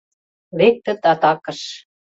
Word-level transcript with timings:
Лектыт 0.57 1.01
атакыш. 1.11 1.61